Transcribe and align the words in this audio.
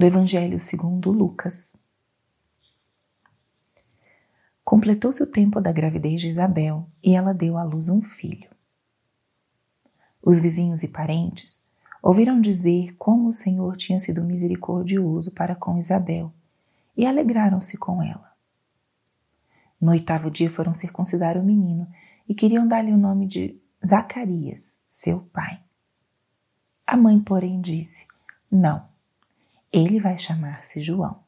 do 0.00 0.06
Evangelho 0.06 0.58
segundo 0.58 1.10
Lucas. 1.10 1.76
Completou-se 4.64 5.22
o 5.22 5.30
tempo 5.30 5.60
da 5.60 5.72
gravidez 5.72 6.22
de 6.22 6.28
Isabel 6.28 6.88
e 7.04 7.14
ela 7.14 7.34
deu 7.34 7.58
à 7.58 7.62
luz 7.62 7.90
um 7.90 8.00
filho. 8.00 8.48
Os 10.22 10.38
vizinhos 10.38 10.82
e 10.82 10.88
parentes 10.88 11.66
ouviram 12.02 12.40
dizer 12.40 12.96
como 12.96 13.28
o 13.28 13.32
Senhor 13.32 13.76
tinha 13.76 14.00
sido 14.00 14.24
misericordioso 14.24 15.32
para 15.32 15.54
com 15.54 15.76
Isabel 15.76 16.32
e 16.96 17.04
alegraram-se 17.04 17.76
com 17.76 18.02
ela. 18.02 18.32
No 19.78 19.90
oitavo 19.90 20.30
dia 20.30 20.50
foram 20.50 20.74
circuncidar 20.74 21.36
o 21.36 21.44
menino 21.44 21.86
e 22.26 22.34
queriam 22.34 22.66
dar-lhe 22.66 22.90
o 22.90 22.96
nome 22.96 23.26
de 23.26 23.60
Zacarias, 23.86 24.82
seu 24.88 25.20
pai. 25.30 25.62
A 26.86 26.96
mãe, 26.96 27.20
porém, 27.20 27.60
disse: 27.60 28.06
Não, 28.50 28.88
ele 29.72 30.00
vai 30.00 30.18
chamar-se 30.18 30.80
João. 30.80 31.22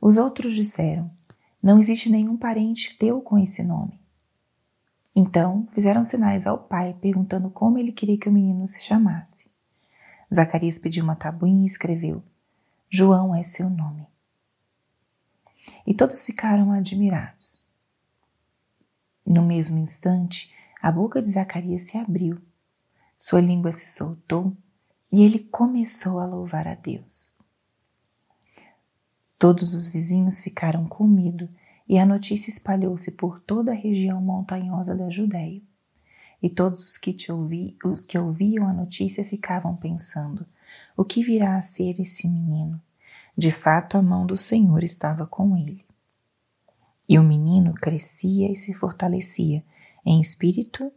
Os 0.00 0.16
outros 0.16 0.54
disseram: 0.54 1.10
Não 1.62 1.78
existe 1.78 2.10
nenhum 2.10 2.36
parente 2.36 2.96
teu 2.98 3.20
com 3.20 3.38
esse 3.38 3.62
nome. 3.62 4.00
Então 5.14 5.66
fizeram 5.70 6.04
sinais 6.04 6.46
ao 6.46 6.58
pai, 6.58 6.96
perguntando 7.00 7.48
como 7.48 7.78
ele 7.78 7.92
queria 7.92 8.18
que 8.18 8.28
o 8.28 8.32
menino 8.32 8.66
se 8.66 8.82
chamasse. 8.82 9.52
Zacarias 10.34 10.78
pediu 10.78 11.04
uma 11.04 11.14
tabuinha 11.14 11.62
e 11.62 11.66
escreveu: 11.66 12.22
João 12.90 13.34
é 13.34 13.44
seu 13.44 13.70
nome. 13.70 14.08
E 15.86 15.94
todos 15.94 16.22
ficaram 16.22 16.72
admirados. 16.72 17.64
No 19.24 19.42
mesmo 19.42 19.78
instante, 19.78 20.52
a 20.82 20.92
boca 20.92 21.22
de 21.22 21.30
Zacarias 21.30 21.84
se 21.84 21.96
abriu, 21.96 22.38
sua 23.16 23.40
língua 23.40 23.72
se 23.72 23.88
soltou 23.88 24.54
e 25.14 25.22
ele 25.22 25.38
começou 25.38 26.18
a 26.18 26.26
louvar 26.26 26.66
a 26.66 26.74
Deus. 26.74 27.32
Todos 29.38 29.72
os 29.72 29.86
vizinhos 29.86 30.40
ficaram 30.40 30.88
com 30.88 31.06
medo 31.06 31.48
e 31.88 32.00
a 32.00 32.04
notícia 32.04 32.50
espalhou-se 32.50 33.12
por 33.12 33.38
toda 33.38 33.70
a 33.70 33.76
região 33.76 34.20
montanhosa 34.20 34.92
da 34.92 35.08
Judéia. 35.08 35.62
E 36.42 36.50
todos 36.50 36.82
os 36.82 36.96
que, 36.96 37.14
ouvi, 37.30 37.78
os 37.84 38.04
que 38.04 38.18
ouviam 38.18 38.66
a 38.66 38.72
notícia 38.72 39.24
ficavam 39.24 39.76
pensando: 39.76 40.44
o 40.96 41.04
que 41.04 41.22
virá 41.22 41.58
a 41.58 41.62
ser 41.62 42.00
esse 42.00 42.26
menino? 42.26 42.82
De 43.38 43.52
fato, 43.52 43.96
a 43.96 44.02
mão 44.02 44.26
do 44.26 44.36
Senhor 44.36 44.82
estava 44.82 45.28
com 45.28 45.56
ele. 45.56 45.86
E 47.08 47.20
o 47.20 47.22
menino 47.22 47.72
crescia 47.72 48.50
e 48.50 48.56
se 48.56 48.74
fortalecia 48.74 49.64
em 50.04 50.20
espírito, 50.20 50.90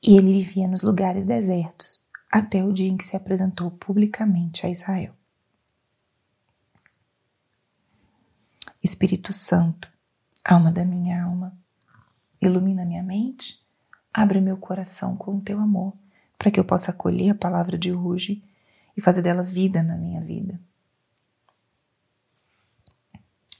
e 0.00 0.16
ele 0.16 0.32
vivia 0.44 0.68
nos 0.68 0.84
lugares 0.84 1.26
desertos, 1.26 2.07
até 2.30 2.62
o 2.64 2.72
dia 2.72 2.88
em 2.88 2.96
que 2.96 3.04
se 3.04 3.16
apresentou 3.16 3.70
publicamente 3.70 4.66
a 4.66 4.70
Israel. 4.70 5.14
Espírito 8.82 9.32
Santo, 9.32 9.90
alma 10.44 10.70
da 10.70 10.84
minha 10.84 11.24
alma, 11.24 11.56
ilumina 12.40 12.84
minha 12.84 13.02
mente, 13.02 13.60
abre 14.12 14.40
meu 14.40 14.56
coração 14.56 15.16
com 15.16 15.36
o 15.36 15.40
teu 15.40 15.58
amor, 15.58 15.94
para 16.38 16.50
que 16.50 16.60
eu 16.60 16.64
possa 16.64 16.90
acolher 16.90 17.30
a 17.30 17.34
palavra 17.34 17.76
de 17.76 17.92
hoje 17.92 18.44
e 18.96 19.00
fazer 19.00 19.22
dela 19.22 19.42
vida 19.42 19.82
na 19.82 19.96
minha 19.96 20.20
vida. 20.20 20.60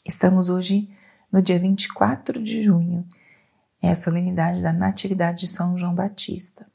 Estamos 0.05 0.49
hoje 0.49 0.89
no 1.31 1.43
dia 1.43 1.59
24 1.59 2.43
de 2.43 2.63
junho 2.63 3.07
é 3.81 3.91
a 3.91 3.97
solenidade 3.97 4.63
da 4.63 4.73
Natividade 4.73 5.41
de 5.41 5.47
São 5.47 5.79
João 5.79 5.95
Batista. 5.95 6.67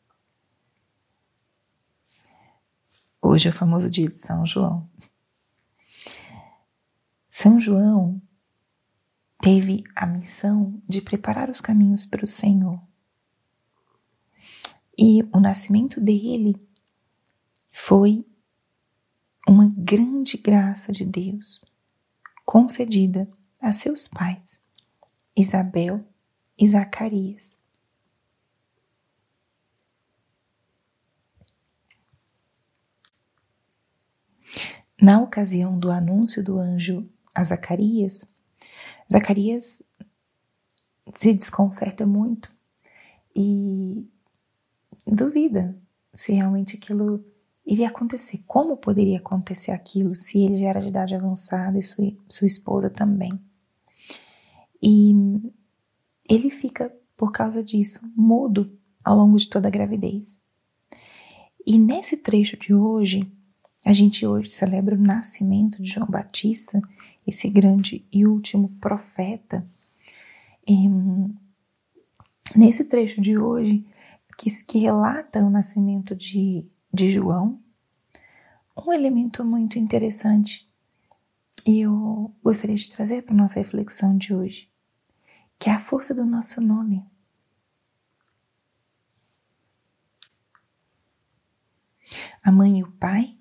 Hoje 3.26 3.48
é 3.48 3.52
o 3.52 3.54
famoso 3.54 3.90
dia 3.90 4.10
de 4.10 4.20
São 4.20 4.46
João. 4.46 4.90
São 7.30 7.58
João 7.58 8.22
teve 9.42 9.82
a 9.96 10.06
missão 10.06 10.84
de 10.90 11.02
preparar 11.02 11.50
os 11.50 11.62
caminhos 11.62 12.06
para 12.06 12.26
o 12.26 12.28
Senhor. 12.28 12.82
E 14.98 15.24
o 15.34 15.40
nascimento 15.40 16.02
dele 16.02 16.62
foi 17.72 18.28
uma 19.48 19.70
grande 19.74 20.36
graça 20.36 20.92
de 20.92 21.06
Deus 21.06 21.64
concedida 22.44 23.32
a 23.58 23.72
seus 23.72 24.06
pais, 24.06 24.62
Isabel 25.34 26.06
e 26.60 26.68
Zacarias. 26.68 27.63
Na 35.04 35.20
ocasião 35.20 35.78
do 35.78 35.92
anúncio 35.92 36.42
do 36.42 36.58
anjo 36.58 37.06
a 37.36 37.44
Zacarias, 37.44 38.34
Zacarias 39.12 39.84
se 41.14 41.34
desconcerta 41.34 42.06
muito 42.06 42.50
e 43.36 44.08
duvida 45.06 45.78
se 46.14 46.32
realmente 46.32 46.78
aquilo 46.78 47.22
iria 47.66 47.90
acontecer. 47.90 48.46
Como 48.48 48.78
poderia 48.78 49.18
acontecer 49.18 49.72
aquilo 49.72 50.16
se 50.16 50.42
ele 50.42 50.56
já 50.56 50.68
era 50.68 50.80
de 50.80 50.88
idade 50.88 51.14
avançada 51.14 51.78
e 51.78 51.84
sua, 51.84 52.16
sua 52.30 52.48
esposa 52.48 52.90
também? 52.90 53.38
E 54.82 55.14
ele 56.30 56.50
fica, 56.50 56.96
por 57.18 57.34
causa 57.34 57.62
disso, 57.62 58.10
mudo 58.16 58.72
ao 59.04 59.18
longo 59.18 59.38
de 59.38 59.50
toda 59.50 59.68
a 59.68 59.72
gravidez. 59.72 60.42
E 61.68 61.78
nesse 61.78 62.24
trecho 62.24 62.56
de 62.56 62.74
hoje, 62.74 63.30
a 63.84 63.94
gente 63.94 64.26
hoje 64.26 64.52
celebra 64.52 64.96
o 64.96 65.02
nascimento 65.02 65.82
de 65.82 65.92
João 65.92 66.08
Batista, 66.08 66.82
esse 67.26 67.50
grande 67.50 68.06
e 68.12 68.26
último 68.26 68.70
profeta. 68.80 69.66
E, 70.68 70.90
nesse 72.56 72.86
trecho 72.86 73.22
de 73.22 73.38
hoje, 73.38 73.86
que, 74.38 74.50
que 74.66 74.80
relata 74.80 75.40
o 75.40 75.50
nascimento 75.50 76.16
de, 76.16 76.66
de 76.94 77.12
João, 77.12 77.60
um 78.86 78.92
elemento 78.92 79.44
muito 79.44 79.78
interessante 79.78 80.68
e 81.66 81.82
eu 81.82 82.34
gostaria 82.44 82.76
de 82.76 82.92
trazer 82.92 83.22
para 83.22 83.36
nossa 83.36 83.56
reflexão 83.56 84.18
de 84.18 84.34
hoje 84.34 84.74
que 85.64 85.70
é 85.70 85.74
a 85.74 85.80
força 85.80 86.14
do 86.14 86.26
nosso 86.26 86.60
nome. 86.60 87.02
A 92.44 92.52
mãe 92.52 92.80
e 92.80 92.84
o 92.84 92.92
pai 92.92 93.38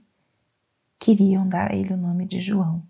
queriam 1.02 1.48
dar 1.48 1.72
a 1.72 1.74
ele 1.74 1.92
o 1.92 1.96
nome 1.96 2.24
de 2.24 2.40
João. 2.40 2.80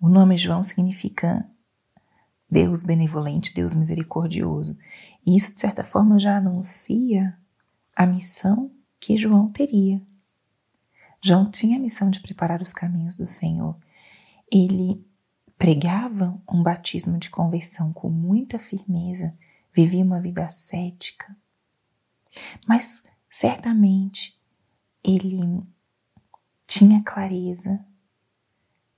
O 0.00 0.08
nome 0.08 0.36
João 0.36 0.64
significa 0.64 1.48
Deus 2.50 2.82
benevolente, 2.82 3.54
Deus 3.54 3.72
misericordioso. 3.72 4.76
E 5.24 5.36
isso, 5.36 5.54
de 5.54 5.60
certa 5.60 5.84
forma, 5.84 6.18
já 6.18 6.38
anuncia 6.38 7.38
a 7.94 8.04
missão 8.04 8.72
que 8.98 9.16
João 9.16 9.48
teria. 9.48 10.02
João 11.22 11.48
tinha 11.52 11.76
a 11.76 11.80
missão 11.80 12.10
de 12.10 12.18
preparar 12.18 12.60
os 12.60 12.72
caminhos 12.72 13.14
do 13.14 13.28
Senhor. 13.28 13.78
Ele 14.50 15.06
pregava 15.56 16.36
um 16.52 16.64
batismo 16.64 17.16
de 17.16 17.30
conversão 17.30 17.92
com 17.92 18.10
muita 18.10 18.58
firmeza, 18.58 19.32
vivia 19.72 20.04
uma 20.04 20.20
vida 20.20 20.44
ascética, 20.44 21.34
mas 22.66 23.04
certamente 23.30 24.36
ele 25.04 25.64
tinha 26.66 27.02
clareza 27.02 27.84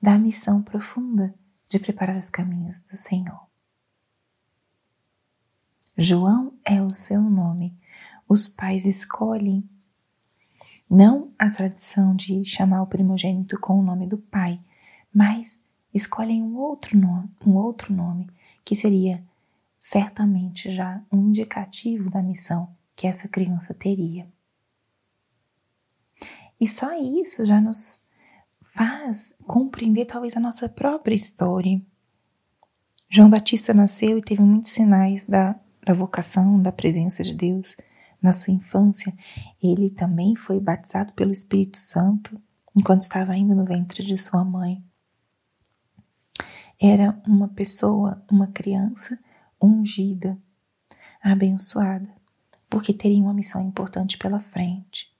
da 0.01 0.17
missão 0.19 0.63
profunda 0.63 1.35
de 1.69 1.79
preparar 1.79 2.17
os 2.17 2.31
caminhos 2.31 2.87
do 2.87 2.97
Senhor. 2.97 3.47
João 5.97 6.55
é 6.65 6.81
o 6.81 6.95
seu 6.95 7.21
nome. 7.21 7.77
Os 8.29 8.47
pais 8.47 8.87
escolhem 8.87 9.69
não 10.89 11.33
a 11.39 11.51
tradição 11.51 12.15
de 12.15 12.45
chamar 12.45 12.83
o 12.83 12.87
primogênito 12.87 13.59
com 13.61 13.79
o 13.79 13.83
nome 13.83 14.07
do 14.07 14.17
pai, 14.17 14.61
mas 15.13 15.67
escolhem 15.93 16.43
um 16.43 16.57
outro 16.57 16.97
nome, 16.97 17.29
um 17.45 17.55
outro 17.57 17.93
nome 17.93 18.31
que 18.65 18.75
seria 18.75 19.23
certamente 19.81 20.71
já 20.71 21.03
um 21.13 21.29
indicativo 21.29 22.11
da 22.11 22.23
missão 22.23 22.75
que 22.95 23.07
essa 23.07 23.29
criança 23.29 23.75
teria. 23.75 24.27
E 26.61 26.67
só 26.69 26.99
isso 26.99 27.47
já 27.47 27.61
nos 27.61 28.07
faz 28.75 29.39
compreender 29.47 30.07
talvez 30.07 30.37
a 30.37 30.41
nossa 30.41 30.69
própria 30.69 31.15
história. 31.15 31.81
João 33.09 33.31
Batista 33.31 33.73
nasceu 33.73 34.19
e 34.19 34.23
teve 34.23 34.43
muitos 34.43 34.73
sinais 34.73 35.25
da, 35.25 35.59
da 35.85 35.95
vocação, 35.95 36.61
da 36.61 36.73
presença 36.73 37.23
de 37.23 37.35
Deus 37.35 37.77
na 38.21 38.33
sua 38.33 38.53
infância. 38.53 39.13
Ele 39.63 39.91
também 39.91 40.37
foi 40.37 40.61
batizado 40.61 41.13
pelo 41.13 41.33
Espírito 41.33 41.79
Santo 41.79 42.41
enquanto 42.77 43.03
estava 43.03 43.33
ainda 43.33 43.55
no 43.55 43.65
ventre 43.65 44.05
de 44.05 44.19
sua 44.19 44.45
mãe 44.45 44.83
era 46.81 47.21
uma 47.27 47.49
pessoa, 47.49 48.23
uma 48.31 48.47
criança 48.47 49.19
ungida, 49.61 50.39
abençoada, 51.21 52.09
porque 52.71 52.95
teria 52.95 53.21
uma 53.21 53.35
missão 53.35 53.61
importante 53.61 54.17
pela 54.17 54.39
frente. 54.39 55.13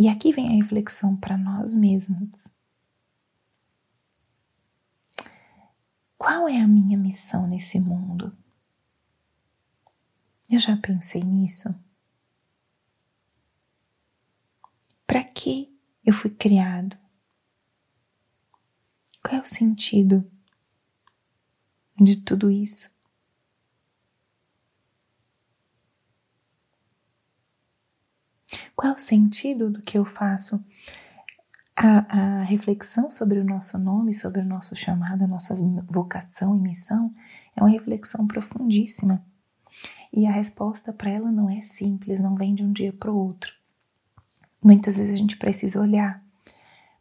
E 0.00 0.08
aqui 0.08 0.32
vem 0.32 0.48
a 0.48 0.62
reflexão 0.62 1.14
para 1.14 1.36
nós 1.36 1.76
mesmos. 1.76 2.54
Qual 6.16 6.48
é 6.48 6.58
a 6.58 6.66
minha 6.66 6.96
missão 6.96 7.46
nesse 7.46 7.78
mundo? 7.78 8.34
Eu 10.50 10.58
já 10.58 10.74
pensei 10.74 11.22
nisso. 11.22 11.68
Para 15.06 15.22
que 15.22 15.70
eu 16.02 16.14
fui 16.14 16.30
criado? 16.30 16.96
Qual 19.22 19.34
é 19.34 19.42
o 19.42 19.46
sentido 19.46 20.26
de 22.00 22.16
tudo 22.22 22.50
isso? 22.50 22.90
Qual 28.80 28.94
é 28.94 28.96
o 28.96 28.98
sentido 28.98 29.68
do 29.68 29.82
que 29.82 29.98
eu 29.98 30.06
faço? 30.06 30.58
A, 31.76 32.38
a, 32.40 32.42
reflexão 32.44 33.10
sobre 33.10 33.38
o 33.38 33.44
nosso 33.44 33.76
nome, 33.76 34.14
sobre 34.14 34.40
o 34.40 34.44
nosso 34.46 34.74
chamado, 34.74 35.22
a 35.22 35.26
nossa 35.26 35.54
vocação 35.86 36.56
e 36.56 36.58
missão 36.58 37.14
é 37.54 37.60
uma 37.60 37.68
reflexão 37.68 38.26
profundíssima. 38.26 39.22
E 40.10 40.26
a 40.26 40.32
resposta 40.32 40.94
para 40.94 41.10
ela 41.10 41.30
não 41.30 41.50
é 41.50 41.62
simples, 41.62 42.20
não 42.20 42.34
vem 42.34 42.54
de 42.54 42.64
um 42.64 42.72
dia 42.72 42.90
para 42.90 43.12
o 43.12 43.18
outro. 43.18 43.52
Muitas 44.64 44.96
vezes 44.96 45.12
a 45.12 45.18
gente 45.18 45.36
precisa 45.36 45.78
olhar 45.78 46.24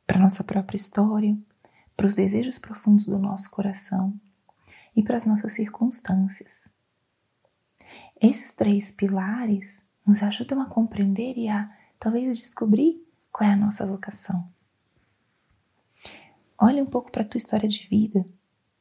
para 0.05 0.19
nossa 0.19 0.43
própria 0.43 0.75
história, 0.75 1.37
para 1.95 2.07
os 2.07 2.13
desejos 2.13 2.59
profundos 2.59 3.05
do 3.05 3.17
nosso 3.17 3.49
coração 3.49 4.13
e 4.93 5.01
para 5.01 5.15
as 5.15 5.25
nossas 5.25 5.53
circunstâncias. 5.53 6.67
Esses 8.19 8.53
três 8.53 8.91
pilares 8.91 9.87
nos 10.09 10.23
ajudam 10.23 10.59
a 10.59 10.65
compreender 10.65 11.37
e 11.37 11.47
a 11.47 11.71
talvez 11.99 12.39
descobrir 12.39 13.07
qual 13.31 13.47
é 13.47 13.53
a 13.53 13.55
nossa 13.55 13.85
vocação. 13.85 14.51
Olha 16.57 16.81
um 16.81 16.87
pouco 16.87 17.11
para 17.11 17.21
a 17.21 17.25
tua 17.25 17.37
história 17.37 17.69
de 17.69 17.87
vida. 17.87 18.27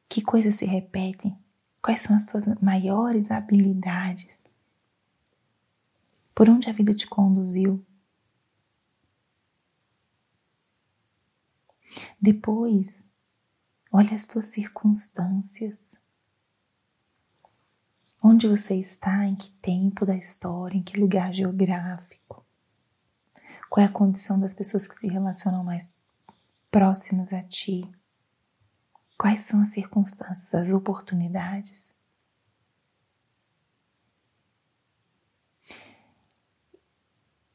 Que 0.09 0.23
coisas 0.23 0.55
se 0.55 0.65
repetem? 0.65 1.37
Quais 1.83 2.01
são 2.01 2.15
as 2.15 2.23
tuas 2.23 2.45
maiores 2.59 3.29
habilidades? 3.29 4.47
Por 6.33 6.49
onde 6.49 6.67
a 6.67 6.73
vida 6.73 6.95
te 6.95 7.05
conduziu? 7.05 7.85
Depois, 12.19 13.07
olha 13.91 14.15
as 14.15 14.25
tuas 14.25 14.47
circunstâncias. 14.47 15.88
Onde 18.21 18.47
você 18.47 18.75
está, 18.75 19.25
em 19.25 19.35
que 19.35 19.49
tempo 19.61 20.05
da 20.05 20.15
história, 20.15 20.77
em 20.77 20.83
que 20.83 20.99
lugar 20.99 21.33
geográfico? 21.33 22.45
Qual 23.69 23.85
é 23.85 23.87
a 23.87 23.91
condição 23.91 24.39
das 24.39 24.53
pessoas 24.53 24.85
que 24.85 24.95
se 24.95 25.07
relacionam 25.07 25.63
mais 25.63 25.91
próximas 26.69 27.31
a 27.31 27.41
ti? 27.43 27.89
Quais 29.17 29.41
são 29.41 29.61
as 29.61 29.69
circunstâncias, 29.69 30.53
as 30.53 30.69
oportunidades? 30.69 31.93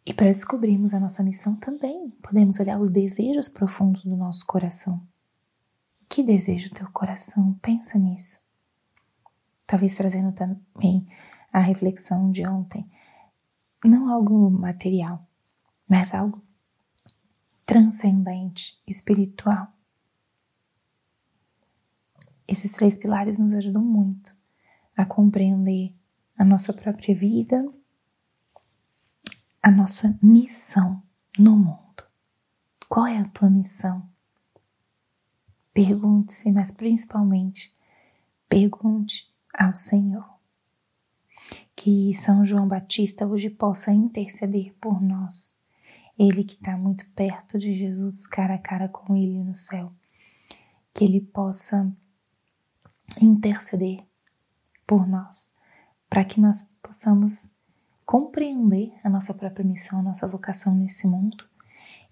E 0.07 0.13
para 0.13 0.27
descobrirmos 0.27 0.93
a 0.93 1.01
nossa 1.01 1.23
missão 1.23 1.57
também, 1.57 2.11
podemos 2.23 2.61
olhar 2.61 2.79
os 2.79 2.91
desejos 2.91 3.49
profundos 3.49 4.05
do 4.05 4.17
nosso 4.17 4.45
coração. 4.45 5.03
Que 6.09 6.23
deseja 6.23 6.69
o 6.69 6.75
teu 6.75 6.91
coração? 6.91 7.55
Pensa 7.63 7.99
nisso. 7.99 8.44
Talvez 9.67 9.97
trazendo 9.97 10.33
também 10.33 11.07
a 11.53 11.61
reflexão 11.61 12.31
de 12.31 12.47
ontem. 12.47 12.91
Não 13.85 14.09
algo 14.09 14.51
material, 14.51 15.27
mas 15.89 16.15
algo 16.15 16.43
transcendente, 17.65 18.81
espiritual. 18.87 19.69
Esses 22.47 22.73
três 22.73 22.99
pilares 22.99 23.39
nos 23.39 23.55
ajudam 23.55 23.83
muito 23.83 24.37
a 24.97 25.05
compreender 25.05 25.95
a 26.37 26.45
nossa 26.45 26.73
própria 26.73 27.15
vida, 27.15 27.67
a 29.63 29.71
nossa 29.71 30.19
missão 30.23 31.03
no 31.39 31.57
mundo. 31.57 32.05
Qual 32.89 33.07
é 33.07 33.19
a 33.19 33.29
tua 33.29 33.49
missão? 33.49 34.09
Pergunte-se, 35.73 36.53
mas 36.53 36.71
principalmente 36.71 37.75
pergunte 38.49 39.34
ao 39.57 39.75
Senhor. 39.77 40.29
Que 41.77 42.15
São 42.15 42.45
João 42.45 42.69
Batista 42.69 43.27
hoje 43.27 43.51
possa 43.51 43.93
interceder 43.93 44.75
por 44.81 45.01
nós. 45.01 45.57
Ele 46.19 46.45
que 46.45 46.55
está 46.55 46.77
muito 46.77 47.09
perto 47.11 47.59
de 47.59 47.77
Jesus, 47.77 48.27
cara 48.27 48.55
a 48.55 48.59
cara 48.59 48.89
com 48.89 49.17
Ele 49.17 49.43
no 49.43 49.57
céu. 49.57 49.93
Que 50.93 51.05
Ele 51.05 51.21
possa 51.21 51.93
interceder 53.21 54.05
por 54.87 55.07
nós, 55.07 55.55
para 56.09 56.25
que 56.25 56.41
nós 56.41 56.75
possamos 56.83 57.53
compreender 58.05 58.93
a 59.03 59.09
nossa 59.09 59.35
própria 59.35 59.65
missão, 59.65 59.99
a 59.99 60.03
nossa 60.03 60.29
vocação 60.29 60.75
nesse 60.75 61.07
mundo 61.07 61.45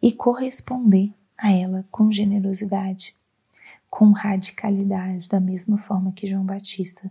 e 0.00 0.12
corresponder 0.12 1.15
a 1.37 1.53
ela 1.53 1.87
com 1.91 2.11
generosidade, 2.11 3.15
com 3.91 4.11
radicalidade, 4.11 5.29
da 5.29 5.39
mesma 5.41 5.77
forma 5.77 6.12
que 6.12 6.27
João 6.27 6.44
Batista 6.44 7.11